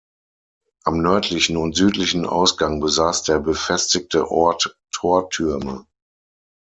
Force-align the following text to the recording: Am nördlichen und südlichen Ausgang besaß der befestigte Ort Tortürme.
Am 0.83 1.03
nördlichen 1.03 1.57
und 1.57 1.75
südlichen 1.75 2.25
Ausgang 2.25 2.79
besaß 2.79 3.21
der 3.21 3.37
befestigte 3.37 4.31
Ort 4.31 4.75
Tortürme. 4.91 5.85